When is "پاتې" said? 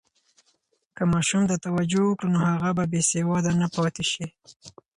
3.75-4.03